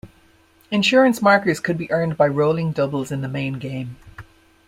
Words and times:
Insurance 0.71 1.21
markers 1.21 1.59
could 1.59 1.77
be 1.77 1.91
earned 1.91 2.17
by 2.17 2.27
rolling 2.27 2.71
doubles 2.71 3.11
in 3.11 3.21
the 3.21 3.27
main 3.27 3.59
game. 3.59 3.97